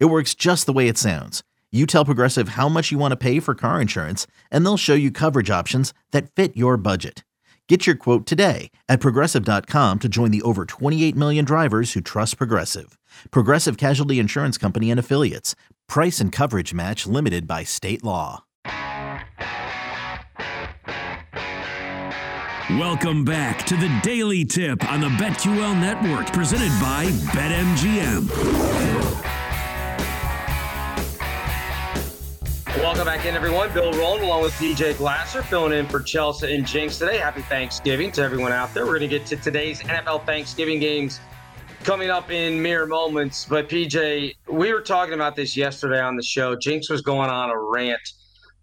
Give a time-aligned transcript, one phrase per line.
[0.00, 1.42] It works just the way it sounds.
[1.72, 4.94] You tell Progressive how much you want to pay for car insurance, and they'll show
[4.94, 7.24] you coverage options that fit your budget.
[7.68, 12.36] Get your quote today at progressive.com to join the over 28 million drivers who trust
[12.38, 12.96] Progressive.
[13.30, 15.56] Progressive Casualty Insurance Company and Affiliates.
[15.88, 18.44] Price and coverage match limited by state law.
[22.70, 28.30] Welcome back to the Daily Tip on the BetQL Network, presented by BetMGM.
[32.78, 33.72] Welcome back in, everyone.
[33.72, 37.18] Bill Rowland along with PJ Glasser filling in for Chelsea and Jinx today.
[37.18, 38.84] Happy Thanksgiving to everyone out there.
[38.84, 41.20] We're going to get to today's NFL Thanksgiving games
[41.84, 43.44] coming up in mere moments.
[43.44, 46.56] But PJ, we were talking about this yesterday on the show.
[46.56, 48.00] Jinx was going on a rant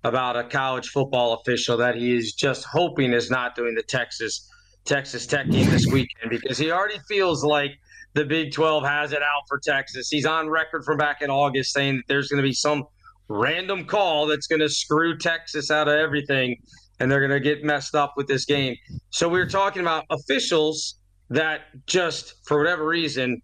[0.04, 4.50] about a college football official that he is just hoping is not doing the Texas
[4.84, 7.72] Texas Tech game this weekend because he already feels like
[8.14, 10.10] the Big 12 has it out for Texas.
[10.10, 12.84] He's on record from back in August saying that there's going to be some–
[13.32, 16.58] random call that's going to screw Texas out of everything
[17.00, 18.76] and they're going to get messed up with this game.
[19.10, 23.42] So we were talking about officials that just for whatever reason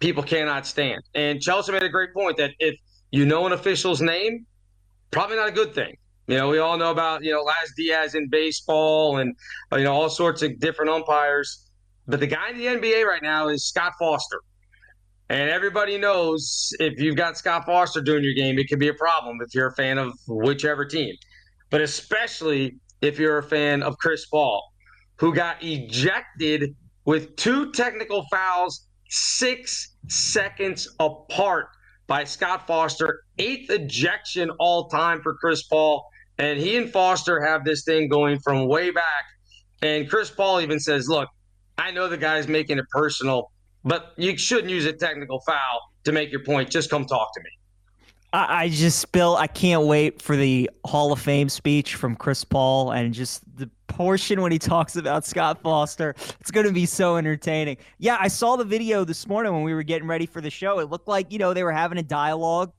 [0.00, 1.02] people cannot stand.
[1.14, 2.74] And Chelsea made a great point that if
[3.12, 4.46] you know an official's name,
[5.10, 5.96] probably not a good thing.
[6.26, 9.36] You know, we all know about, you know, Laz Diaz in baseball and,
[9.72, 11.70] you know, all sorts of different umpires.
[12.08, 14.40] But the guy in the NBA right now is Scott Foster.
[15.28, 18.94] And everybody knows if you've got Scott Foster doing your game, it can be a
[18.94, 21.14] problem if you're a fan of whichever team.
[21.70, 24.62] But especially if you're a fan of Chris Paul,
[25.16, 31.66] who got ejected with two technical fouls six seconds apart
[32.06, 36.06] by Scott Foster, eighth ejection all time for Chris Paul.
[36.38, 39.24] And he and Foster have this thing going from way back.
[39.82, 41.28] And Chris Paul even says, Look,
[41.78, 43.50] I know the guy's making it personal
[43.86, 46.68] but you shouldn't use a technical foul to make your point.
[46.68, 47.50] Just come talk to me.
[48.32, 52.44] I, I just, Bill, I can't wait for the Hall of Fame speech from Chris
[52.44, 56.16] Paul and just the portion when he talks about Scott Foster.
[56.40, 57.76] It's going to be so entertaining.
[57.98, 60.80] Yeah, I saw the video this morning when we were getting ready for the show.
[60.80, 62.72] It looked like, you know, they were having a dialogue.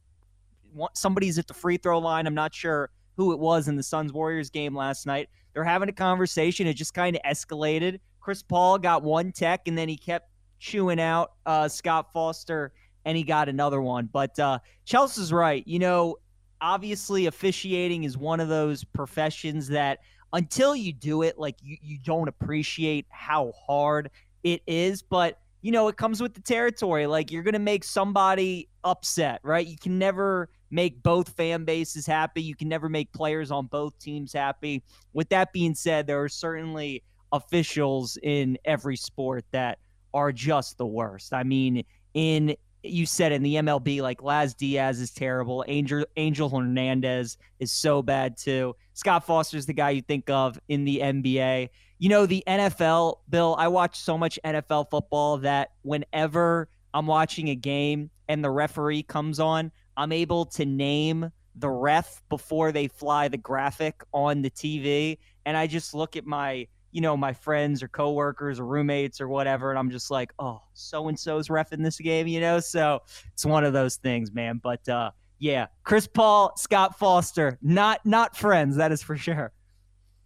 [0.94, 2.28] Somebody's at the free throw line.
[2.28, 5.29] I'm not sure who it was in the Suns Warriors game last night.
[5.53, 6.68] They're having a conversation.
[6.68, 8.00] It just kind of escalated.
[8.19, 10.29] Chris Paul got one tech and then he kept
[10.59, 12.72] chewing out uh, Scott Foster,
[13.06, 14.09] and he got another one.
[14.12, 15.66] But uh, Chelsea's right.
[15.68, 16.18] You know,
[16.62, 20.00] obviously, officiating is one of those professions that
[20.34, 24.09] until you do it, like you, you don't appreciate how hard
[24.44, 25.01] it is.
[25.01, 27.07] But you know, it comes with the territory.
[27.07, 29.66] Like you're going to make somebody upset, right?
[29.66, 32.41] You can never make both fan bases happy.
[32.41, 34.84] You can never make players on both teams happy.
[35.13, 39.79] With that being said, there are certainly officials in every sport that
[40.13, 41.34] are just the worst.
[41.34, 45.63] I mean, in you said in the MLB, like Laz Diaz is terrible.
[45.68, 48.75] Angel Angel Hernandez is so bad too.
[48.94, 51.69] Scott Foster is the guy you think of in the NBA.
[52.00, 57.50] You know, the NFL, Bill, I watch so much NFL football that whenever I'm watching
[57.50, 62.88] a game and the referee comes on, I'm able to name the ref before they
[62.88, 65.18] fly the graphic on the TV.
[65.45, 69.28] And I just look at my you know, my friends or coworkers or roommates or
[69.28, 72.59] whatever, and I'm just like, oh, so and so's ref in this game, you know.
[72.59, 73.03] So
[73.34, 74.59] it's one of those things, man.
[74.63, 79.52] But uh, yeah, Chris Paul, Scott Foster, not not friends, that is for sure.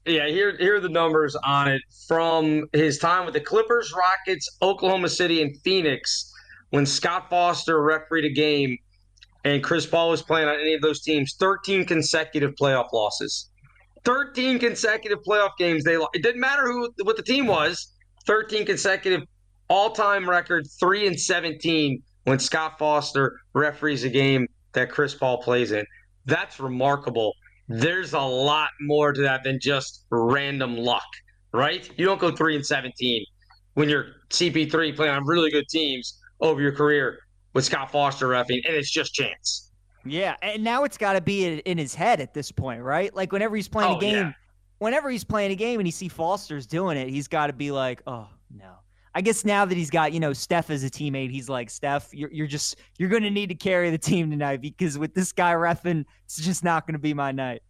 [0.05, 4.47] Yeah, here here are the numbers on it from his time with the Clippers, Rockets,
[4.61, 6.33] Oklahoma City, and Phoenix.
[6.69, 8.77] When Scott Foster refereed a game
[9.43, 13.50] and Chris Paul was playing on any of those teams, 13 consecutive playoff losses.
[14.03, 16.11] 13 consecutive playoff games they lost.
[16.15, 17.93] It didn't matter who what the team was.
[18.25, 19.21] 13 consecutive
[19.67, 25.71] all-time record, 3 and 17 when Scott Foster referees a game that Chris Paul plays
[25.71, 25.85] in.
[26.25, 27.33] That's remarkable.
[27.67, 31.07] There's a lot more to that than just random luck,
[31.53, 31.89] right?
[31.97, 33.25] You don't go 3 and 17
[33.73, 37.19] when you're CP3 playing on really good teams over your career
[37.53, 39.71] with Scott Foster refing, and it's just chance.
[40.05, 43.13] Yeah, and now it's got to be in his head at this point, right?
[43.15, 44.33] Like whenever he's playing oh, a game, yeah.
[44.79, 47.71] whenever he's playing a game and he see Foster's doing it, he's got to be
[47.71, 48.71] like, "Oh no."
[49.13, 52.13] I guess now that he's got, you know, Steph as a teammate, he's like, Steph,
[52.13, 55.33] you're, you're just, you're going to need to carry the team tonight because with this
[55.33, 57.61] guy refing, it's just not going to be my night.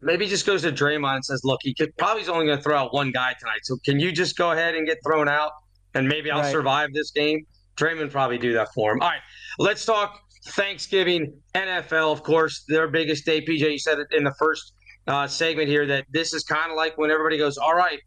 [0.00, 2.62] Maybe he just goes to Draymond and says, look, he could probably only going to
[2.62, 3.60] throw out one guy tonight.
[3.64, 5.52] So can you just go ahead and get thrown out
[5.94, 6.50] and maybe I'll right.
[6.50, 7.46] survive this game?
[7.76, 9.02] Draymond probably do that for him.
[9.02, 9.20] All right,
[9.58, 12.12] let's talk Thanksgiving NFL.
[12.12, 13.40] Of course, their biggest day.
[13.40, 14.72] PJ, you said it in the first
[15.06, 18.00] uh, segment here that this is kind of like when everybody goes, all right,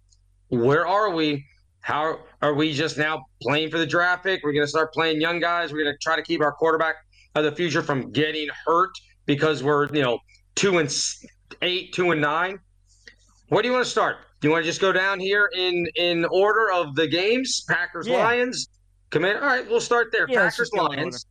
[0.50, 1.46] where are we?
[1.82, 4.42] How are we just now playing for the draft pick?
[4.44, 5.72] We're going to start playing young guys.
[5.72, 6.96] We're going to try to keep our quarterback
[7.36, 8.92] of the future from getting hurt
[9.26, 10.18] because we're, you know,
[10.56, 10.92] two and
[11.62, 12.60] eight, two and nine.
[13.50, 14.18] Where do you want to start?
[14.42, 17.64] Do you want to just go down here in in order of the games?
[17.68, 18.18] Packers, yeah.
[18.18, 18.68] Lions,
[19.12, 19.38] Command.
[19.38, 20.26] All right, we'll start there.
[20.28, 21.26] Yeah, Packers, Lions.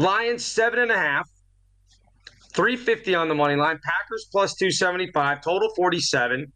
[0.00, 1.28] Lions seven and a half.
[2.54, 3.78] 350 on the money line.
[3.84, 6.50] Packers plus 275, total 47.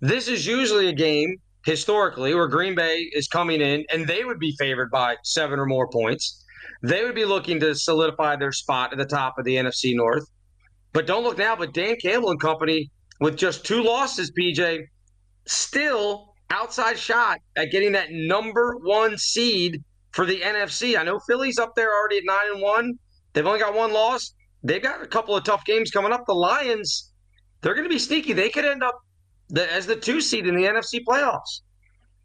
[0.00, 4.38] This is usually a game historically where Green Bay is coming in and they would
[4.38, 6.44] be favored by seven or more points.
[6.82, 10.24] They would be looking to solidify their spot at the top of the NFC North.
[10.92, 14.84] But don't look now, but Dan Campbell and company with just two losses, PJ,
[15.46, 19.82] still outside shot at getting that number one seed
[20.16, 20.98] for the NFC.
[20.98, 22.98] I know Philly's up there already at nine and one.
[23.34, 24.32] They've only got one loss.
[24.62, 26.24] They've got a couple of tough games coming up.
[26.26, 27.12] The Lions,
[27.60, 28.32] they're going to be sneaky.
[28.32, 28.98] They could end up
[29.50, 31.60] the, as the two seed in the NFC playoffs.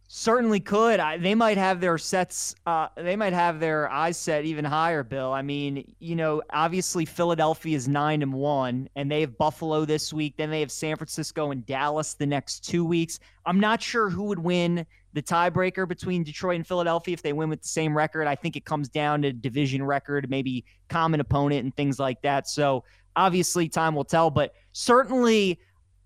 [0.07, 1.01] Certainly could.
[1.01, 2.55] I, they might have their sets.
[2.65, 5.03] Uh, they might have their eyes set even higher.
[5.03, 5.33] Bill.
[5.33, 10.13] I mean, you know, obviously Philadelphia is nine and one, and they have Buffalo this
[10.13, 10.35] week.
[10.37, 13.19] Then they have San Francisco and Dallas the next two weeks.
[13.45, 17.49] I'm not sure who would win the tiebreaker between Detroit and Philadelphia if they win
[17.49, 18.27] with the same record.
[18.27, 22.47] I think it comes down to division record, maybe common opponent, and things like that.
[22.47, 22.83] So
[23.15, 24.29] obviously, time will tell.
[24.29, 25.59] But certainly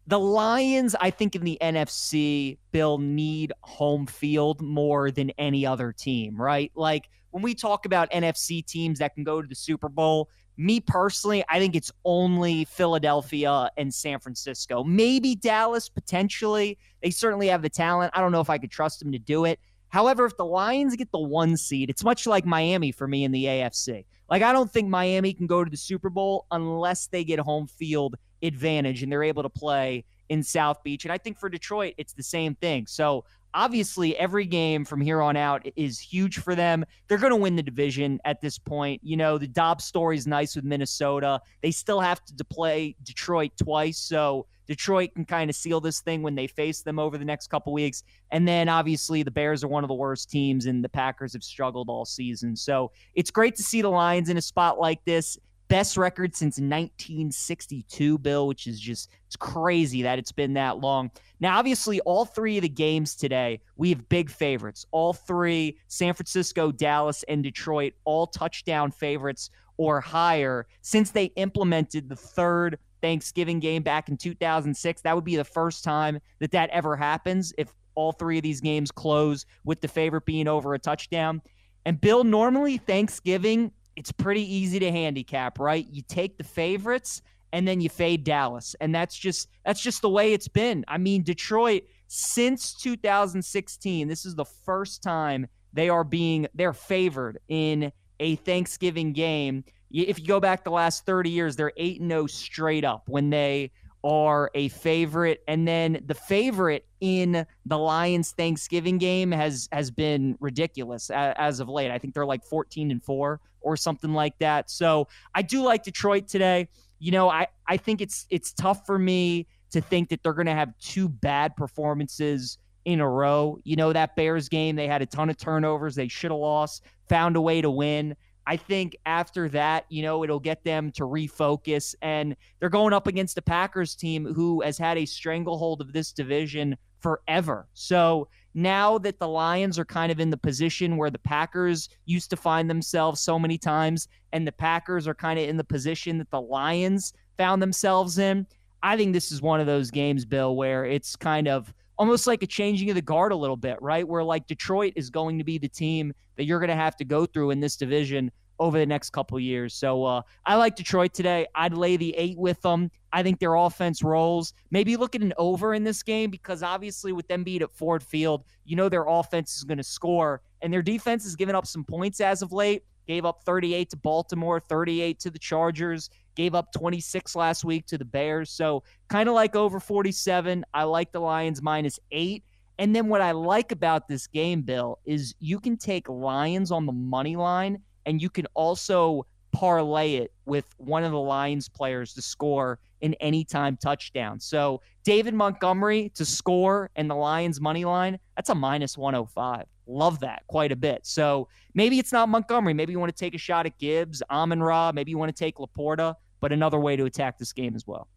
[0.07, 5.91] the Lions, I think in the NFC, Bill need home field more than any other
[5.91, 6.71] team, right?
[6.75, 10.79] Like when we talk about NFC teams that can go to the Super Bowl, me
[10.79, 14.83] personally, I think it's only Philadelphia and San Francisco.
[14.83, 16.77] Maybe Dallas potentially.
[17.01, 18.11] They certainly have the talent.
[18.15, 19.59] I don't know if I could trust them to do it.
[19.89, 23.31] However, if the Lions get the one seed, it's much like Miami for me in
[23.31, 24.05] the AFC.
[24.29, 27.67] Like, I don't think Miami can go to the Super Bowl unless they get home
[27.67, 31.05] field advantage and they're able to play in South Beach.
[31.05, 32.87] And I think for Detroit, it's the same thing.
[32.87, 36.85] So obviously, every game from here on out is huge for them.
[37.07, 39.01] They're going to win the division at this point.
[39.03, 41.39] You know, the Dobbs story is nice with Minnesota.
[41.61, 43.97] They still have to play Detroit twice.
[43.97, 47.47] So Detroit can kind of seal this thing when they face them over the next
[47.47, 48.03] couple weeks.
[48.31, 51.43] And then obviously the Bears are one of the worst teams and the Packers have
[51.43, 52.55] struggled all season.
[52.55, 55.37] So it's great to see the Lions in a spot like this.
[55.67, 61.09] Best record since 1962, Bill, which is just it's crazy that it's been that long.
[61.39, 64.85] Now, obviously, all three of the games today, we have big favorites.
[64.91, 72.09] All three, San Francisco, Dallas, and Detroit, all touchdown favorites or higher since they implemented
[72.09, 75.01] the third Thanksgiving game back in 2006.
[75.01, 78.61] That would be the first time that that ever happens if all three of these
[78.61, 81.41] games close with the favorite being over a touchdown.
[81.85, 85.87] And Bill, normally Thanksgiving, it's pretty easy to handicap, right?
[85.89, 87.21] You take the favorites
[87.53, 88.75] and then you fade Dallas.
[88.81, 90.83] And that's just that's just the way it's been.
[90.87, 97.39] I mean, Detroit since 2016, this is the first time they are being they're favored
[97.47, 99.63] in a Thanksgiving game
[100.03, 103.71] if you go back the last 30 years, they're 8 0 straight up when they
[104.05, 105.43] are a favorite.
[105.47, 111.67] And then the favorite in the Lions Thanksgiving game has has been ridiculous as of
[111.67, 111.89] late.
[111.89, 114.69] I think they're like 14 and 4 or something like that.
[114.69, 116.69] So I do like Detroit today.
[116.99, 120.45] You know, I, I think it's it's tough for me to think that they're going
[120.45, 123.57] to have two bad performances in a row.
[123.63, 125.95] You know, that Bears game, they had a ton of turnovers.
[125.95, 128.15] They should have lost, found a way to win.
[128.47, 131.95] I think after that, you know, it'll get them to refocus.
[132.01, 136.11] And they're going up against the Packers team who has had a stranglehold of this
[136.11, 137.67] division forever.
[137.73, 142.29] So now that the Lions are kind of in the position where the Packers used
[142.29, 146.17] to find themselves so many times, and the Packers are kind of in the position
[146.17, 148.47] that the Lions found themselves in,
[148.81, 152.43] I think this is one of those games, Bill, where it's kind of almost like
[152.43, 154.07] a changing of the guard a little bit, right?
[154.07, 157.05] Where like Detroit is going to be the team that you're going to have to
[157.05, 159.73] go through in this division over the next couple years.
[159.73, 161.45] So uh, I like Detroit today.
[161.55, 162.89] I'd lay the eight with them.
[163.11, 164.53] I think their offense rolls.
[164.71, 168.03] Maybe look at an over in this game because obviously with them being at Ford
[168.03, 171.65] Field, you know their offense is going to score, and their defense has given up
[171.65, 172.83] some points as of late.
[173.07, 177.97] Gave up 38 to Baltimore, 38 to the Chargers gave up 26 last week to
[177.97, 178.51] the Bears.
[178.51, 180.65] So kind of like over 47.
[180.73, 182.43] I like the Lions minus eight.
[182.77, 186.85] And then what I like about this game, Bill, is you can take Lions on
[186.85, 192.13] the money line and you can also parlay it with one of the Lions players
[192.13, 194.39] to score an anytime touchdown.
[194.39, 199.65] So David Montgomery to score and the Lions money line, that's a minus 105.
[199.87, 201.05] Love that quite a bit.
[201.05, 202.73] So maybe it's not Montgomery.
[202.73, 204.91] Maybe you want to take a shot at Gibbs, Amon Ra.
[204.93, 208.09] Maybe you want to take LaPorta, but another way to attack this game as well.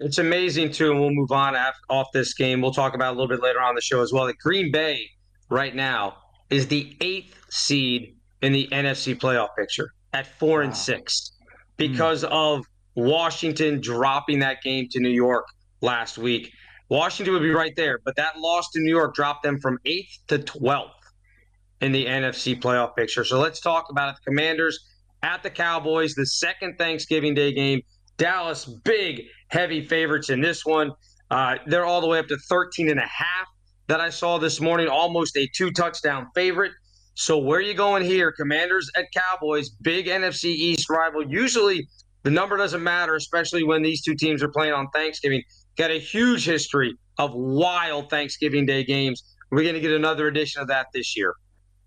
[0.00, 1.54] It's amazing too, and we'll move on
[1.88, 2.60] off this game.
[2.60, 4.26] We'll talk about a little bit later on the show as well.
[4.26, 5.08] That Green Bay
[5.48, 6.16] right now
[6.50, 10.64] is the eighth seed in the NFC playoff picture at four wow.
[10.64, 11.32] and six
[11.76, 12.30] because mm.
[12.30, 15.46] of Washington dropping that game to New York
[15.80, 16.52] last week.
[16.88, 20.18] Washington would be right there, but that loss to New York dropped them from eighth
[20.28, 20.90] to 12th
[21.80, 23.24] in the NFC playoff picture.
[23.24, 24.16] So let's talk about it.
[24.16, 24.78] The Commanders
[25.22, 27.80] at the Cowboys, the second Thanksgiving Day game.
[28.18, 30.92] Dallas, big, heavy favorites in this one.
[31.30, 33.46] Uh, they're all the way up to 13 and a half
[33.86, 36.72] that I saw this morning, almost a two touchdown favorite.
[37.14, 38.32] So where are you going here?
[38.32, 41.24] Commanders at Cowboys, big NFC East rival.
[41.26, 41.88] Usually
[42.22, 45.42] the number doesn't matter, especially when these two teams are playing on Thanksgiving.
[45.76, 49.22] Got a huge history of wild Thanksgiving Day games.
[49.50, 51.34] We're going to get another edition of that this year.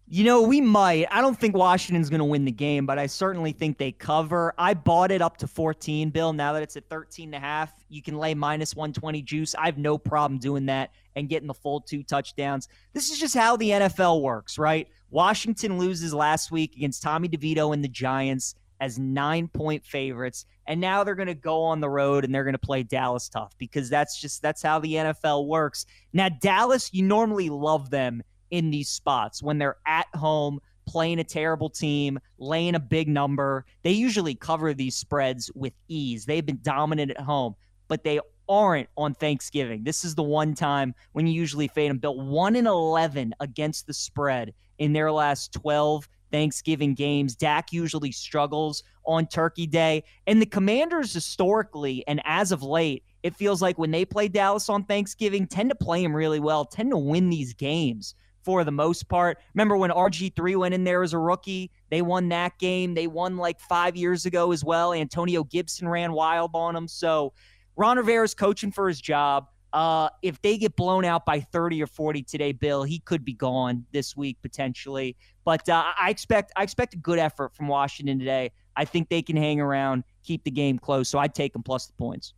[0.08, 1.08] You know, we might.
[1.10, 4.54] I don't think Washington's going to win the game, but I certainly think they cover.
[4.56, 6.32] I bought it up to 14, Bill.
[6.32, 9.56] Now that it's at 13 and a half, you can lay minus 120 juice.
[9.56, 12.68] I have no problem doing that and getting the full two touchdowns.
[12.94, 14.88] This is just how the NFL works, right?
[15.10, 20.46] Washington loses last week against Tommy DeVito and the Giants as nine point favorites.
[20.67, 23.29] And now they're going to go on the road and they're going to play Dallas
[23.29, 25.86] tough because that's just that's how the NFL works.
[26.13, 31.24] Now, Dallas, you normally love them in these spots when they're at home playing a
[31.24, 33.65] terrible team, laying a big number.
[33.84, 36.25] They usually cover these spreads with ease.
[36.25, 37.55] They've been dominant at home,
[37.88, 39.84] but they aren't on Thanksgiving.
[39.84, 41.98] This is the one time when you usually fade them.
[41.98, 47.34] Built 1 in 11 against the spread in their last 12 Thanksgiving games.
[47.34, 50.04] Dak usually struggles on Turkey Day.
[50.27, 54.68] And the Commanders historically and as of late, it feels like when they play Dallas
[54.68, 58.72] on Thanksgiving, tend to play them really well, tend to win these games for the
[58.72, 59.38] most part.
[59.54, 61.72] Remember when RG3 went in there as a rookie?
[61.89, 62.96] They won that game.
[62.96, 64.92] They won like five years ago as well.
[64.92, 66.89] Antonio Gibson ran wild on them.
[66.89, 67.32] So
[67.77, 69.48] Ron Rivera's coaching for his job.
[69.75, 73.34] Uh, if they get blown out by 30 or 40 today, Bill, he could be
[73.34, 75.17] gone this week potentially.
[75.44, 78.53] But uh, I expect I expect a good effort from Washington today.
[78.77, 81.10] I think they can hang around, keep the game close.
[81.10, 82.34] So I'd take them plus the points.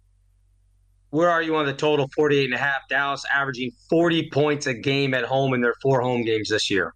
[1.11, 2.89] Where are you on the total 48 and a half?
[2.89, 6.95] Dallas averaging 40 points a game at home in their four home games this year.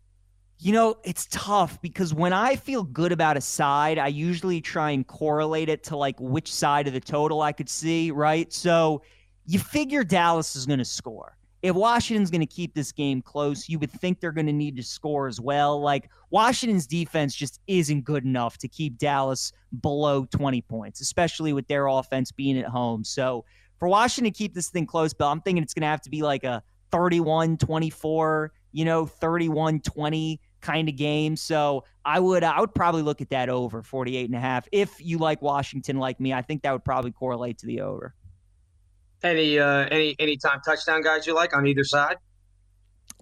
[0.58, 4.90] You know, it's tough because when I feel good about a side, I usually try
[4.90, 8.52] and correlate it to like which side of the total I could see, right?
[8.52, 9.04] So
[9.46, 11.38] you figure Dallas is going to score.
[11.62, 14.76] If Washington's going to keep this game close, you would think they're going to need
[14.78, 15.80] to score as well.
[15.80, 21.68] Like Washington's defense just isn't good enough to keep Dallas below 20 points, especially with
[21.68, 23.04] their offense being at home.
[23.04, 23.46] So
[23.78, 26.10] for Washington to keep this thing close, Bill, I'm thinking it's going to have to
[26.10, 31.36] be like a 31 24, you know, 31 20 kind of game.
[31.36, 34.68] So I would I would probably look at that over 48 and a half.
[34.72, 38.14] If you like Washington like me, I think that would probably correlate to the over.
[39.24, 42.18] Any uh any anytime touchdown guys you like on either side?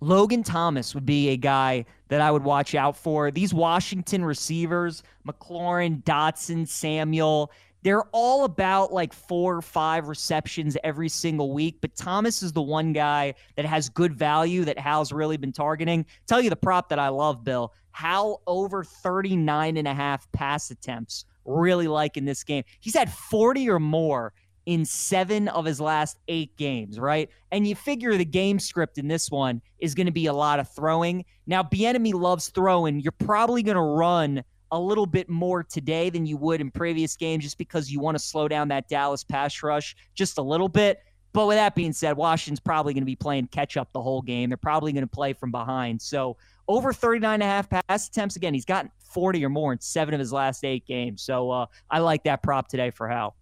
[0.01, 3.31] Logan Thomas would be a guy that I would watch out for.
[3.31, 7.51] These Washington receivers, McLaurin, Dotson, Samuel,
[7.83, 11.77] they're all about like four or five receptions every single week.
[11.81, 16.05] But Thomas is the one guy that has good value that Howell's really been targeting.
[16.27, 17.73] Tell you the prop that I love, Bill.
[17.91, 21.25] Hal over 39 and a half pass attempts.
[21.45, 22.63] Really like in this game.
[22.79, 24.33] He's had 40 or more
[24.69, 27.27] in seven of his last eight games, right?
[27.51, 30.59] And you figure the game script in this one is going to be a lot
[30.59, 31.25] of throwing.
[31.47, 32.99] Now, Bieniemy loves throwing.
[32.99, 37.15] You're probably going to run a little bit more today than you would in previous
[37.15, 40.69] games just because you want to slow down that Dallas pass rush just a little
[40.69, 40.99] bit.
[41.33, 44.21] But with that being said, Washington's probably going to be playing catch up the whole
[44.21, 44.51] game.
[44.51, 45.99] They're probably going to play from behind.
[45.99, 48.35] So over 39 and a half pass attempts.
[48.35, 51.23] Again, he's gotten 40 or more in seven of his last eight games.
[51.23, 53.35] So uh, I like that prop today for Howell.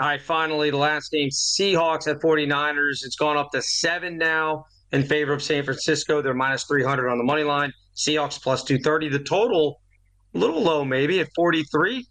[0.00, 3.04] All right, finally, the last game Seahawks at 49ers.
[3.04, 6.22] It's gone up to seven now in favor of San Francisco.
[6.22, 7.70] They're minus 300 on the money line.
[7.94, 9.10] Seahawks plus 230.
[9.10, 9.78] The total
[10.34, 12.06] a little low maybe at 43.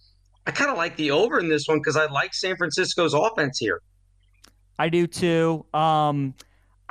[0.46, 3.58] I kind of like the over in this one because I like San Francisco's offense
[3.58, 3.82] here.
[4.78, 5.66] I do too.
[5.74, 6.36] Um,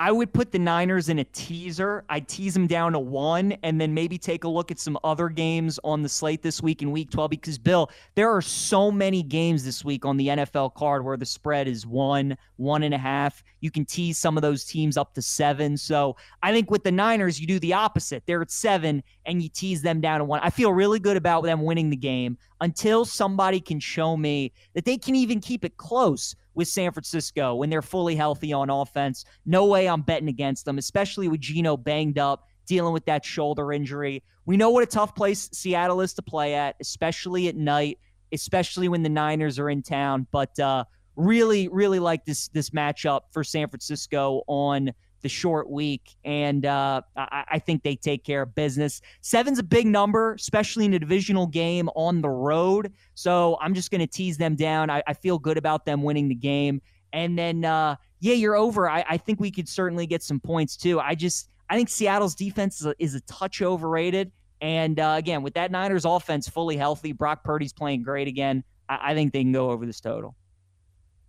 [0.00, 2.04] I would put the Niners in a teaser.
[2.08, 5.28] I'd tease them down to one and then maybe take a look at some other
[5.28, 7.30] games on the slate this week in week 12.
[7.30, 11.26] Because, Bill, there are so many games this week on the NFL card where the
[11.26, 13.42] spread is one, one and a half.
[13.58, 15.76] You can tease some of those teams up to seven.
[15.76, 18.22] So I think with the Niners, you do the opposite.
[18.24, 20.38] They're at seven and you tease them down to one.
[20.44, 24.84] I feel really good about them winning the game until somebody can show me that
[24.84, 29.24] they can even keep it close with San Francisco when they're fully healthy on offense.
[29.46, 33.72] No way I'm betting against them, especially with Geno banged up, dealing with that shoulder
[33.72, 34.24] injury.
[34.44, 37.98] We know what a tough place Seattle is to play at, especially at night,
[38.32, 40.26] especially when the Niners are in town.
[40.32, 40.84] But uh,
[41.14, 44.90] really, really like this this matchup for San Francisco on
[45.22, 49.00] the short week, and uh, I, I, think they take care of business.
[49.20, 52.92] Seven's a big number, especially in a divisional game on the road.
[53.14, 54.90] So I'm just going to tease them down.
[54.90, 56.80] I, I, feel good about them winning the game,
[57.12, 58.88] and then uh, yeah, you're over.
[58.88, 61.00] I, I, think we could certainly get some points too.
[61.00, 65.42] I just I think Seattle's defense is a, is a touch overrated, and uh, again,
[65.42, 68.62] with that Niners offense fully healthy, Brock Purdy's playing great again.
[68.88, 70.36] I, I think they can go over this total.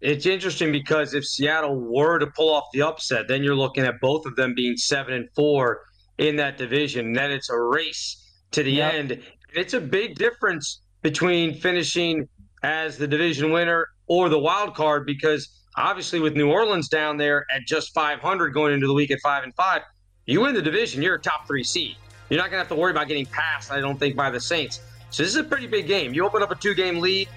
[0.02, 4.00] It's interesting because if Seattle were to pull off the upset, then you're looking at
[4.00, 5.82] both of them being seven and four
[6.18, 7.08] in that division.
[7.08, 8.94] And then it's a race to the yep.
[8.94, 9.24] end.
[9.54, 12.28] It's a big difference between finishing
[12.64, 17.46] as the division winner or the wild card because obviously with New Orleans down there
[17.54, 19.82] at just 500 going into the week at five and five,
[20.26, 21.96] you win the division, you're a top three seed.
[22.30, 24.40] You're not going to have to worry about getting passed, I don't think, by the
[24.40, 24.82] Saints.
[25.10, 26.14] So this is a pretty big game.
[26.14, 27.28] You open up a two game lead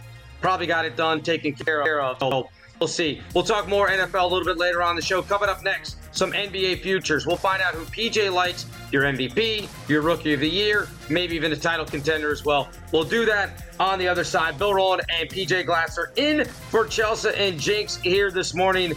[0.43, 2.19] probably got it done, taken care of.
[2.19, 2.51] So
[2.83, 3.21] we'll see.
[3.33, 5.23] We'll talk more NFL a little bit later on the show.
[5.23, 7.29] Coming up next, some NBA futures.
[7.29, 11.53] We'll find out who PJ likes, your MVP, your rookie of the year, maybe even
[11.53, 12.71] a title contender as well.
[12.91, 14.59] We'll do that on the other side.
[14.59, 18.95] Bill Rowland and PJ Glasser in for Chelsea and Jinx here this morning.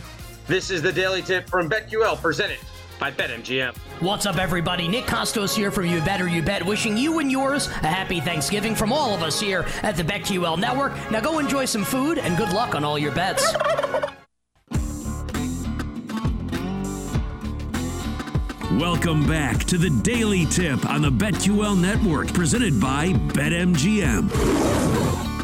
[0.48, 2.58] This is the Daily Tip from BetQL presented
[3.00, 3.76] by BetMGM.
[4.02, 4.88] What's up, everybody?
[4.88, 8.76] Nick Kostos here from You Better You Bet, wishing you and yours a happy Thanksgiving
[8.76, 10.94] from all of us here at the BetQL Network.
[11.12, 13.54] Now go enjoy some food and good luck on all your bets.
[18.72, 25.35] Welcome back to the Daily Tip on the BetQL Network, presented by BetMGM.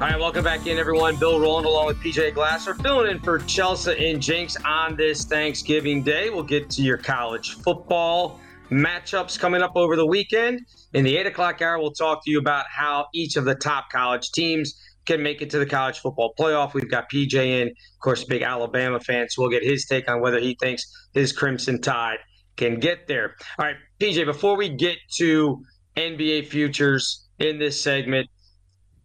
[0.00, 1.16] All right, welcome back in, everyone.
[1.16, 6.02] Bill Rowland along with PJ Glasser, filling in for Chelsea and Jinx on this Thanksgiving
[6.02, 6.30] Day.
[6.30, 10.62] We'll get to your college football matchups coming up over the weekend.
[10.94, 13.90] In the 8 o'clock hour, we'll talk to you about how each of the top
[13.92, 16.72] college teams can make it to the college football playoff.
[16.72, 20.22] We've got PJ in, of course, big Alabama fan, so we'll get his take on
[20.22, 20.82] whether he thinks
[21.12, 22.20] his Crimson Tide
[22.56, 23.36] can get there.
[23.58, 25.62] All right, PJ, before we get to
[25.94, 28.30] NBA futures in this segment,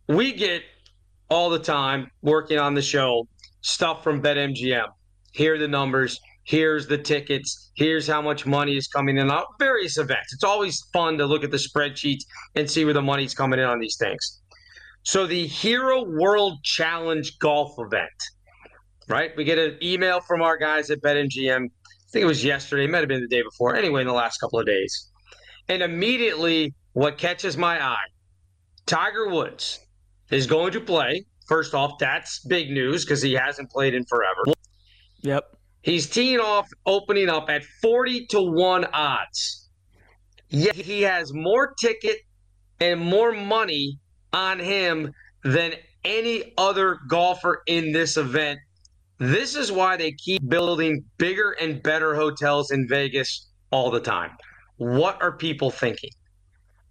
[0.07, 0.61] we get
[1.29, 3.27] all the time working on the show
[3.61, 4.87] stuff from BetMGM.
[5.31, 6.19] Here are the numbers.
[6.43, 7.71] Here's the tickets.
[7.75, 10.33] Here's how much money is coming in on various events.
[10.33, 12.21] It's always fun to look at the spreadsheets
[12.55, 14.41] and see where the money's coming in on these things.
[15.03, 18.09] So the Hero World Challenge golf event,
[19.09, 19.31] right?
[19.35, 21.65] We get an email from our guys at BetMGM.
[21.65, 23.75] I think it was yesterday, it might have been the day before.
[23.75, 25.11] Anyway, in the last couple of days.
[25.67, 28.07] And immediately what catches my eye,
[28.85, 29.79] Tiger Woods,
[30.29, 31.25] is going to play.
[31.47, 34.43] First off, that's big news because he hasn't played in forever.
[35.21, 35.55] Yep.
[35.81, 39.69] He's teeing off, opening up at 40 to 1 odds.
[40.49, 42.17] Yet he has more ticket
[42.79, 43.99] and more money
[44.33, 48.59] on him than any other golfer in this event.
[49.17, 54.31] This is why they keep building bigger and better hotels in Vegas all the time.
[54.77, 56.11] What are people thinking?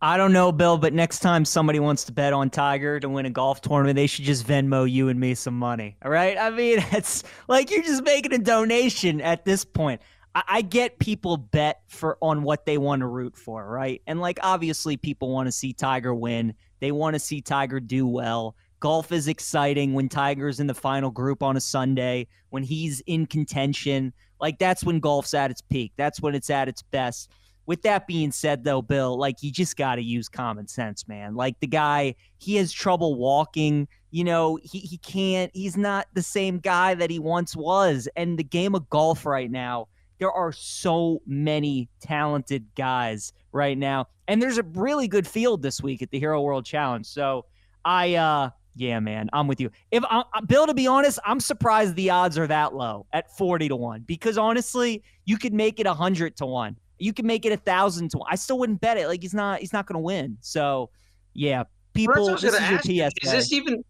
[0.05, 3.25] I don't know, Bill, but next time somebody wants to bet on Tiger to win
[3.25, 5.97] a golf tournament, they should just Venmo you and me some money.
[6.05, 6.37] All right?
[6.37, 10.03] I mean, it's like you're just making a donation at this point.
[10.35, 14.03] I, I get people bet for on what they want to root for, right?
[14.07, 16.53] And like obviously people want to see Tiger win.
[16.81, 18.57] They want to see Tiger do well.
[18.81, 23.25] Golf is exciting when Tiger's in the final group on a Sunday, when he's in
[23.25, 24.13] contention.
[24.39, 25.93] Like that's when golf's at its peak.
[25.97, 27.31] That's when it's at its best
[27.67, 31.35] with that being said, though, Bill, like you just got to use common sense, man.
[31.35, 33.89] Like the guy, he has trouble walking.
[34.11, 38.09] You know, he, he can't, he's not the same guy that he once was.
[38.17, 44.09] And the game of golf right now, there are so many talented guys right now.
[44.29, 47.07] And there's a really good field this week at the Hero World Challenge.
[47.07, 47.47] So
[47.85, 49.71] I, uh, yeah, man, I'm with you.
[49.91, 50.03] If
[50.47, 54.03] Bill, to be honest, I'm surprised the odds are that low at 40 to 1
[54.03, 58.11] because honestly, you could make it 100 to 1 you can make it a thousand
[58.13, 58.19] to.
[58.19, 58.29] one.
[58.31, 59.09] I still wouldn't bet it.
[59.09, 59.61] Like he's not.
[59.61, 60.39] He's not going to win.
[60.41, 60.91] So,
[61.33, 62.37] yeah, people.
[62.37, 63.11] This is your PSA.
[63.23, 63.85] Is this even?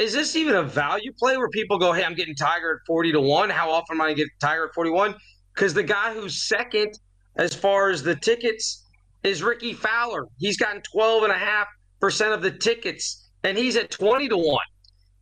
[0.00, 3.12] is this even a value play where people go, hey, I'm getting Tiger at 40
[3.12, 3.50] to 1?
[3.50, 5.14] How often am I going to get Tiger at 41?
[5.54, 6.98] Because the guy who's second
[7.36, 8.86] as far as the tickets
[9.22, 10.26] is Rickie Fowler.
[10.38, 14.58] He's gotten 12.5% of the tickets, and he's at 20 to 1.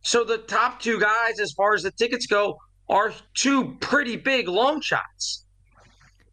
[0.01, 4.47] So the top two guys, as far as the tickets go, are two pretty big
[4.47, 5.45] long shots.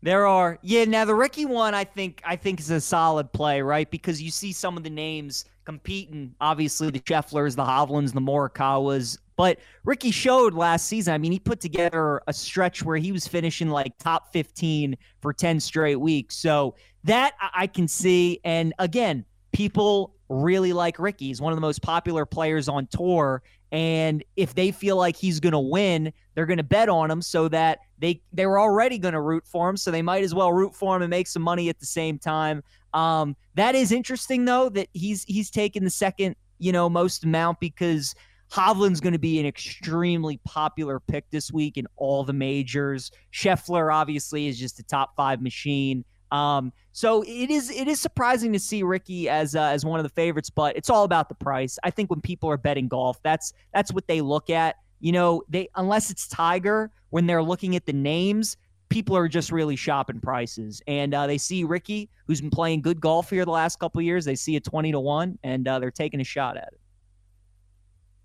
[0.07, 0.85] There are, yeah.
[0.85, 3.91] Now the Rickie one, I think, I think is a solid play, right?
[3.91, 6.33] Because you see some of the names competing.
[6.41, 9.19] Obviously, the Schefflers, the Hovlands, the Morikawas.
[9.35, 11.13] But Rickie showed last season.
[11.13, 15.33] I mean, he put together a stretch where he was finishing like top 15 for
[15.33, 16.37] 10 straight weeks.
[16.37, 18.39] So that I can see.
[18.45, 21.27] And again, people really like Rickie.
[21.27, 23.43] He's one of the most popular players on tour.
[23.73, 27.21] And if they feel like he's going to win, they're going to bet on him
[27.21, 30.35] so that they they were already going to root for him, so they might as
[30.35, 32.63] well root for him and make some money at the same time.
[32.95, 37.61] Um, that is interesting though that he's he's taken the second you know most amount
[37.61, 38.15] because
[38.53, 43.11] Hovland's going to be an extremely popular pick this week in all the majors.
[43.33, 46.05] Scheffler obviously is just a top five machine.
[46.33, 50.05] Um, so it is it is surprising to see Rickie as uh, as one of
[50.05, 51.79] the favorites, but it's all about the price.
[51.85, 54.77] I think when people are betting golf, that's that's what they look at.
[55.01, 58.59] You know, they unless it's Tiger, when they're looking at the names,
[58.91, 63.01] people are just really shopping prices, and uh, they see Rickie, who's been playing good
[63.01, 64.27] golf here the last couple years.
[64.27, 66.81] They see a twenty to one, and uh, they're taking a shot at it.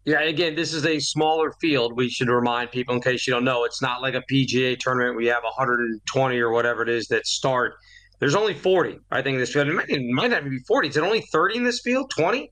[0.04, 1.96] Yeah, again, this is a smaller field.
[1.96, 5.16] We should remind people, in case you don't know, it's not like a PGA tournament.
[5.16, 7.76] We have 120 or whatever it is that start.
[8.20, 9.70] There's only 40, I think, in this field.
[9.70, 10.90] It might, it might not even be 40.
[10.90, 12.12] Is it only 30 in this field?
[12.18, 12.52] 20?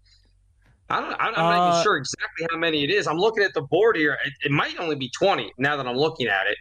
[0.90, 3.06] I don't, I'm not uh, even sure exactly how many it is.
[3.06, 4.18] I'm looking at the board here.
[4.26, 6.58] It, it, might only be 20 now that I'm looking at it.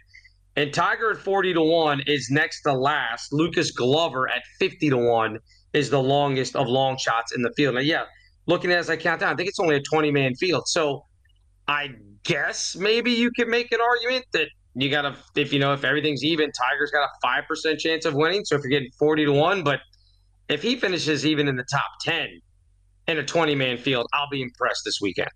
[0.55, 3.33] And Tiger at 40 to 1 is next to last.
[3.33, 5.39] Lucas Glover at 50 to 1
[5.73, 7.75] is the longest of long shots in the field.
[7.75, 8.03] Now, yeah,
[8.45, 10.67] looking as I count down, I think it's only a 20 man field.
[10.67, 11.05] So
[11.67, 11.91] I
[12.23, 15.83] guess maybe you could make an argument that you got to, if you know, if
[15.83, 18.45] everything's even, Tiger's got a 5% chance of winning.
[18.45, 19.79] So if you're getting 40 to 1, but
[20.49, 22.41] if he finishes even in the top 10
[23.09, 25.31] in a 20 man field, I'll be impressed this weekend.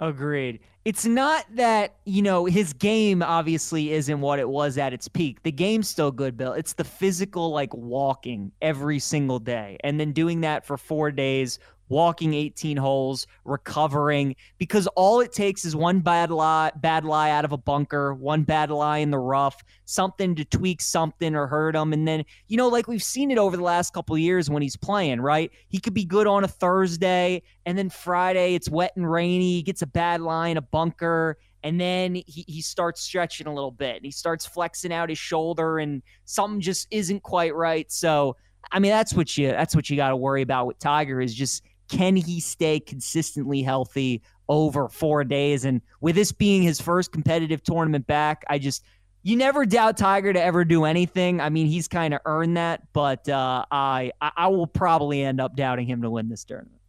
[0.00, 0.60] Agreed.
[0.84, 5.42] It's not that, you know, his game obviously isn't what it was at its peak.
[5.42, 6.52] The game's still good, Bill.
[6.52, 11.58] It's the physical, like walking every single day and then doing that for four days
[11.88, 17.44] walking 18 holes, recovering, because all it takes is one bad lie, bad lie out
[17.44, 21.76] of a bunker, one bad lie in the rough, something to tweak something or hurt
[21.76, 21.92] him.
[21.92, 24.76] And then, you know, like we've seen it over the last couple years when he's
[24.76, 25.50] playing, right?
[25.68, 29.62] He could be good on a Thursday, and then Friday it's wet and rainy, he
[29.62, 31.38] gets a bad lie in a bunker.
[31.62, 35.78] And then he, he starts stretching a little bit he starts flexing out his shoulder
[35.78, 37.90] and something just isn't quite right.
[37.90, 38.36] So
[38.70, 41.34] I mean that's what you that's what you got to worry about with Tiger is
[41.34, 45.64] just can he stay consistently healthy over four days?
[45.64, 48.84] And with this being his first competitive tournament back, I just
[49.22, 51.40] you never doubt Tiger to ever do anything.
[51.40, 55.56] I mean, he's kind of earned that, but uh, I I will probably end up
[55.56, 56.80] doubting him to win this tournament.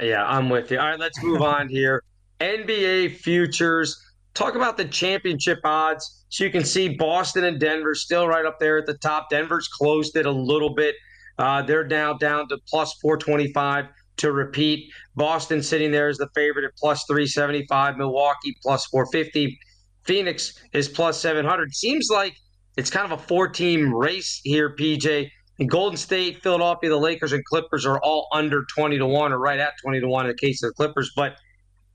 [0.00, 0.78] Yeah, I'm with you.
[0.78, 2.02] All right, let's move on here.
[2.40, 4.00] NBA futures.
[4.34, 6.24] Talk about the championship odds.
[6.28, 9.30] So you can see Boston and Denver still right up there at the top.
[9.30, 10.94] Denver's closed it a little bit.
[11.38, 13.86] Uh, they're now down to plus 425
[14.18, 14.90] to repeat.
[15.14, 19.58] Boston sitting there as the favorite at plus 375, Milwaukee plus 450,
[20.04, 21.74] Phoenix is plus 700.
[21.74, 22.36] Seems like
[22.76, 25.30] it's kind of a four team race here, PJ.
[25.58, 29.38] And Golden State, Philadelphia, the Lakers, and Clippers are all under 20 to 1 or
[29.38, 31.10] right at 20 to 1 in the case of the Clippers.
[31.16, 31.36] But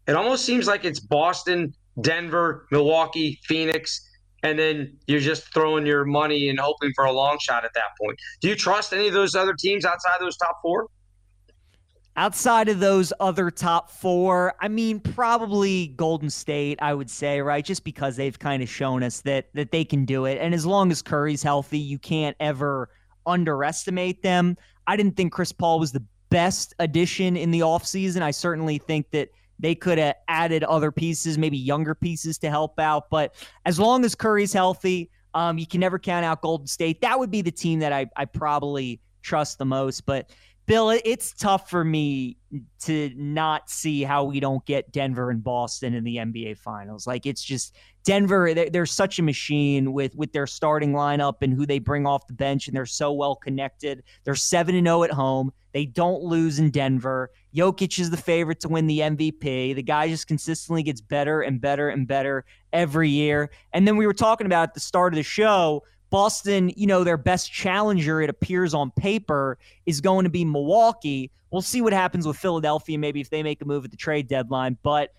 [0.07, 4.09] it almost seems like it's Boston, Denver, Milwaukee, Phoenix,
[4.43, 7.91] and then you're just throwing your money and hoping for a long shot at that
[8.01, 8.17] point.
[8.41, 10.87] Do you trust any of those other teams outside those top four?
[12.17, 17.63] Outside of those other top four, I mean, probably Golden State, I would say, right?
[17.63, 20.37] Just because they've kind of shown us that that they can do it.
[20.41, 22.89] And as long as Curry's healthy, you can't ever
[23.25, 24.57] underestimate them.
[24.87, 28.21] I didn't think Chris Paul was the best addition in the offseason.
[28.21, 32.79] I certainly think that they could have added other pieces, maybe younger pieces to help
[32.79, 33.09] out.
[33.09, 36.99] But as long as Curry's healthy, um, you can never count out Golden State.
[37.01, 40.05] That would be the team that I, I probably trust the most.
[40.05, 40.31] But
[40.67, 42.37] Bill, it's tough for me
[42.83, 47.07] to not see how we don't get Denver and Boston in the NBA Finals.
[47.07, 48.53] Like it's just Denver.
[48.53, 52.27] They're, they're, such a machine with with their starting lineup and who they bring off
[52.27, 54.03] the bench, and they're so well connected.
[54.23, 55.51] They're seven and zero oh at home.
[55.73, 57.31] They don't lose in Denver.
[57.55, 59.75] Jokic is the favorite to win the MVP.
[59.75, 63.49] The guy just consistently gets better and better and better every year.
[63.73, 67.03] And then we were talking about at the start of the show Boston, you know,
[67.03, 71.31] their best challenger, it appears on paper, is going to be Milwaukee.
[71.49, 74.27] We'll see what happens with Philadelphia, maybe if they make a move at the trade
[74.27, 74.77] deadline.
[74.83, 75.13] But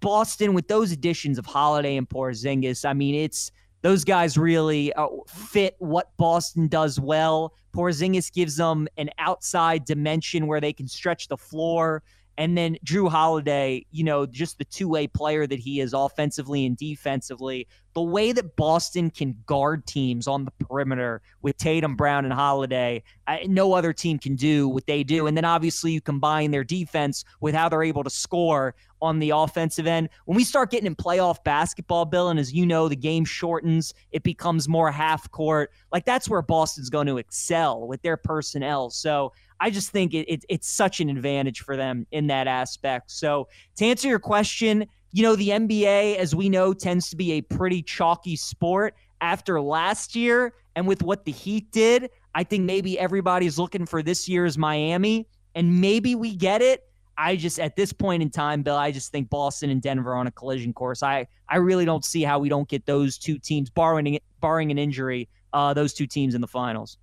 [0.00, 3.50] Boston with those additions of Holiday and Porzingis, I mean, it's
[3.82, 7.54] those guys really uh, fit what Boston does well.
[7.74, 12.02] Porzingis gives them an outside dimension where they can stretch the floor.
[12.38, 16.64] And then Jrue Holiday, you know, just the two way player that he is offensively
[16.64, 17.66] and defensively.
[17.94, 23.02] The way that Boston can guard teams on the perimeter with Tatum, Brown, and Holiday,
[23.46, 25.26] no other team can do what they do.
[25.26, 29.30] And then obviously you combine their defense with how they're able to score on the
[29.30, 30.08] offensive end.
[30.26, 33.92] When we start getting in playoff basketball, Bill, and as you know, the game shortens,
[34.12, 35.72] it becomes more half court.
[35.92, 38.90] Like that's where Boston's going to excel with their personnel.
[38.90, 43.10] So I just think it, it, it's such an advantage for them in that aspect.
[43.10, 47.32] So to answer your question, you know, the NBA, as we know, tends to be
[47.32, 48.94] a pretty chalky sport.
[49.20, 54.00] After last year and with what the Heat did, I think maybe everybody's looking for
[54.00, 56.84] this year's Miami, and maybe we get it.
[57.16, 60.28] I just at this point in time, Bill, I just think Boston and Denver on
[60.28, 61.02] a collision course.
[61.02, 64.78] I I really don't see how we don't get those two teams, barring barring an
[64.78, 66.96] injury, uh, those two teams in the finals.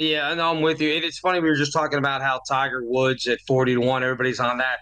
[0.00, 0.88] Yeah, and I'm with you.
[0.88, 4.40] It's funny we were just talking about how Tiger Woods at 40 to 1, everybody's
[4.40, 4.78] on that.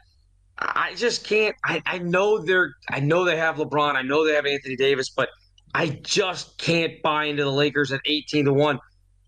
[0.56, 4.34] I just can't I, I know they're I know they have LeBron, I know they
[4.34, 5.28] have Anthony Davis, but
[5.74, 8.78] I just can't buy into the Lakers at 18 to 1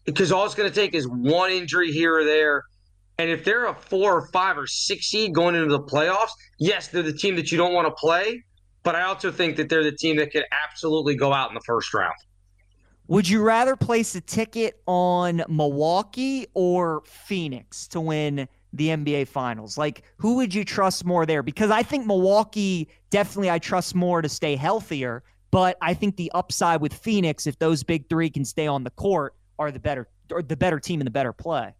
[0.04, 2.62] because all it's going to take is one injury here or there.
[3.18, 6.86] And if they're a four or five or six seed going into the playoffs, yes,
[6.86, 8.44] they're the team that you don't want to play.
[8.84, 11.62] But I also think that they're the team that could absolutely go out in the
[11.66, 12.14] first round.
[13.10, 19.76] Would you rather place a ticket on Milwaukee or Phoenix to win the NBA Finals?
[19.76, 21.42] Like, who would you trust more there?
[21.42, 26.30] Because I think Milwaukee definitely I trust more to stay healthier, but I think the
[26.36, 30.06] upside with Phoenix, if those big three can stay on the court, are the better
[30.30, 31.74] or the better team and the better play.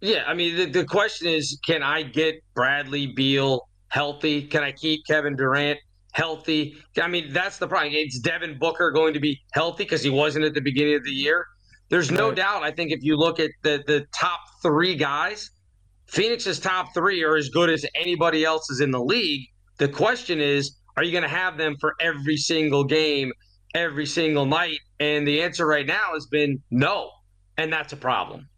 [0.00, 4.42] Yeah, I mean the, the question is, can I get Bradley Beal healthy?
[4.42, 5.80] Can I keep Kevin Durant
[6.12, 6.76] healthy.
[7.00, 7.92] I mean, that's the problem.
[7.94, 11.10] It's Devin Booker going to be healthy because he wasn't at the beginning of the
[11.10, 11.46] year.
[11.90, 12.36] There's no right.
[12.36, 12.62] doubt.
[12.62, 15.50] I think if you look at the the top three guys,
[16.06, 19.46] Phoenix's top three are as good as anybody else's in the league.
[19.78, 23.32] The question is, are you going to have them for every single game,
[23.74, 24.78] every single night?
[25.00, 27.10] And the answer right now has been no,
[27.58, 28.48] and that's a problem.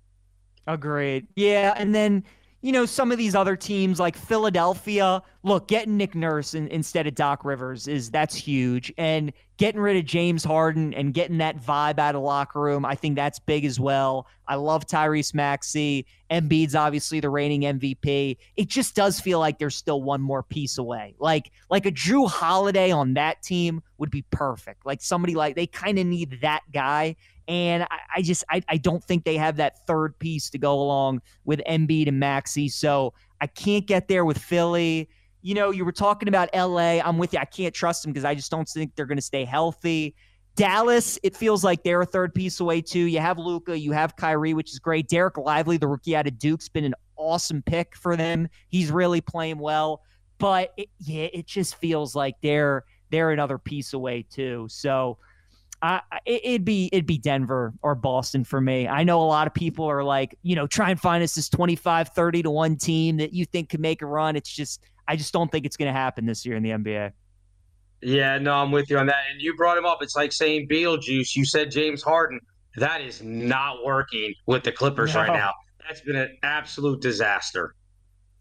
[0.66, 1.26] Agreed.
[1.36, 2.24] Yeah, and then
[2.64, 7.06] you know, some of these other teams like Philadelphia, look, getting Nick Nurse in, instead
[7.06, 8.90] of Doc Rivers is that's huge.
[8.96, 12.94] And getting rid of James Harden and getting that vibe out of locker room, I
[12.94, 14.26] think that's big as well.
[14.48, 16.06] I love Tyrese Maxey.
[16.30, 18.38] Embiid's obviously the reigning MVP.
[18.56, 21.16] It just does feel like there's still one more piece away.
[21.18, 24.86] Like like a Jrue Holiday on that team would be perfect.
[24.86, 27.16] Like somebody like they kind of need that guy.
[27.46, 30.80] And I, I just I, I don't think they have that third piece to go
[30.80, 32.68] along with Embiid and Maxey.
[32.68, 35.08] So I can't get there with Philly.
[35.42, 37.00] You know, you were talking about LA.
[37.00, 37.38] I'm with you.
[37.38, 40.14] I can't trust them because I just don't think they're going to stay healthy.
[40.56, 43.00] Dallas, it feels like they're a third piece away too.
[43.00, 45.08] You have Luka, you have Kyrie, which is great.
[45.08, 48.48] Dereck Lively, the rookie out of Duke's been an awesome pick for them.
[48.68, 50.02] He's really playing well,
[50.38, 54.66] but it, yeah, it just feels like they're they're another piece away too.
[54.70, 55.18] So
[55.84, 58.88] I, it'd be it'd be Denver or Boston for me.
[58.88, 61.50] I know a lot of people are like, you know, try and find us this
[61.50, 64.34] 25, 30 to 1 team that you think can make a run.
[64.34, 67.12] It's just I just don't think it's going to happen this year in the NBA.
[68.00, 69.24] Yeah, no, I'm with you on that.
[69.30, 70.02] And you brought him up.
[70.02, 71.36] It's like saying Beetlejuice.
[71.36, 72.40] You said James Harden.
[72.76, 75.20] That is not working with the Clippers no.
[75.20, 75.52] right now.
[75.86, 77.74] That's been an absolute disaster.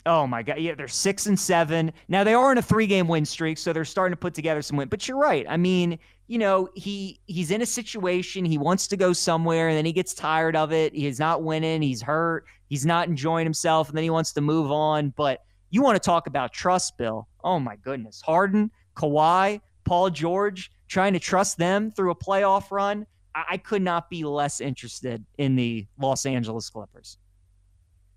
[0.06, 1.94] Oh my god, yeah, they're six and seven.
[2.10, 4.62] Now they are in a three game win streak, so they're starting to put together
[4.62, 4.90] some win.
[4.90, 5.46] But you're right.
[5.48, 9.78] I mean, you know, he he's in a situation, he wants to go somewhere, and
[9.78, 10.94] then he gets tired of it.
[10.94, 14.72] He's not winning, he's hurt, he's not enjoying himself, and then he wants to move
[14.72, 15.14] on.
[15.16, 17.28] But you want to talk about trust, Bill.
[17.44, 18.22] Oh my goodness.
[18.22, 23.06] Harden, Kawhi, Paul George, trying to trust them through a playoff run.
[23.36, 27.18] I, I could not be less interested in the Los Angeles Clippers.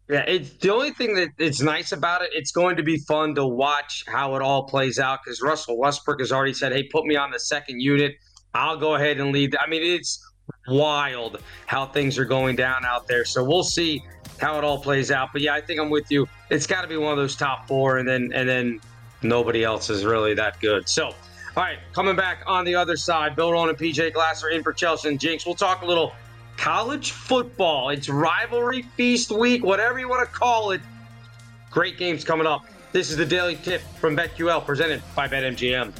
[0.08, 2.30] Yeah, it's the only thing that is nice about it.
[2.32, 6.20] It's going to be fun to watch how it all plays out because Russell Westbrook
[6.20, 8.14] has already said, "Hey, put me on the second unit.
[8.54, 10.24] I'll go ahead and lead." I mean, it's
[10.68, 13.24] wild how things are going down out there.
[13.24, 14.00] So we'll see
[14.38, 15.30] how it all plays out.
[15.32, 16.28] But yeah, I think I'm with you.
[16.50, 18.80] It's got to be one of those top four, and then and then
[19.22, 20.88] nobody else is really that good.
[20.88, 21.14] So.
[21.56, 24.74] All right, coming back on the other side, Bill Rowland and PJ Glasser in for
[24.74, 25.46] Chelsea and Jinx.
[25.46, 26.12] We'll talk a little
[26.56, 27.90] college football.
[27.90, 30.80] It's rivalry feast week, whatever you want to call it.
[31.70, 32.64] Great games coming up.
[32.92, 35.92] This is the Daily Tip from BetQL presented by BetMGM.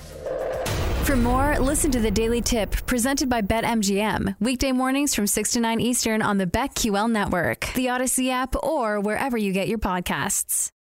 [1.04, 4.36] For more, listen to the Daily Tip presented by BetMGM.
[4.40, 8.98] Weekday mornings from 6 to 9 Eastern on the BetQL network, the Audacy app, or
[8.98, 10.72] wherever you get your podcasts.